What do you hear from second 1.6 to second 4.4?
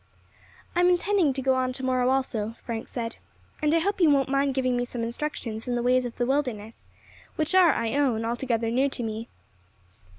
to morrow also," Frank said, "and I hope you won't